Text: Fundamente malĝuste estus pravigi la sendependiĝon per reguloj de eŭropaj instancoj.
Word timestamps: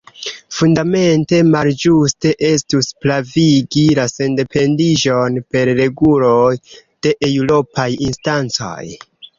Fundamente 0.59 1.41
malĝuste 1.49 2.31
estus 2.47 2.89
pravigi 3.05 3.85
la 4.01 4.07
sendependiĝon 4.15 5.39
per 5.53 5.75
reguloj 5.83 6.53
de 6.83 7.17
eŭropaj 7.31 7.89
instancoj. 8.11 8.85